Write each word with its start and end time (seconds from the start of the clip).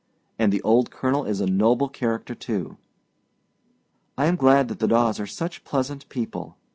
And 0.39 0.51
the 0.51 0.63
old 0.63 0.89
colonel 0.89 1.25
is 1.25 1.41
a 1.41 1.45
noble 1.45 1.87
character, 1.87 2.33
too. 2.33 2.77
I 4.17 4.25
am 4.25 4.35
glad 4.35 4.67
that 4.69 4.79
the 4.79 4.87
Daws 4.87 5.19
are 5.19 5.27
such 5.27 5.63
pleasant 5.63 6.09
people. 6.09 6.57